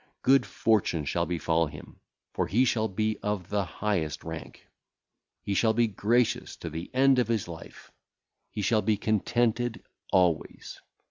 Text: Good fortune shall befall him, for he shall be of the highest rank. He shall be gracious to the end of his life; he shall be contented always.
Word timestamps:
Good 0.23 0.47
fortune 0.47 1.05
shall 1.05 1.27
befall 1.27 1.67
him, 1.67 1.99
for 2.33 2.47
he 2.47 2.65
shall 2.65 2.87
be 2.87 3.19
of 3.21 3.49
the 3.49 3.63
highest 3.63 4.23
rank. 4.23 4.67
He 5.43 5.53
shall 5.53 5.73
be 5.73 5.85
gracious 5.85 6.55
to 6.55 6.71
the 6.71 6.89
end 6.91 7.19
of 7.19 7.27
his 7.27 7.47
life; 7.47 7.91
he 8.49 8.63
shall 8.63 8.81
be 8.81 8.97
contented 8.97 9.83
always. 10.11 10.81